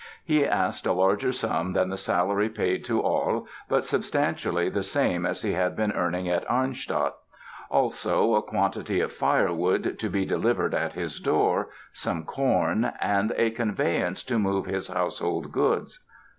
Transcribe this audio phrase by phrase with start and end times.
[0.25, 5.27] He asked a larger sum than the salary paid to Ahle but substantially the same
[5.27, 7.13] as he had been earning at Arnstadt;
[7.69, 13.51] also, a quantity of firewood "to be delivered at his door," some corn, and a
[13.51, 15.99] conveyance to move his household goods.